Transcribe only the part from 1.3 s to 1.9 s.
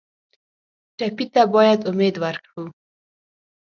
ته باید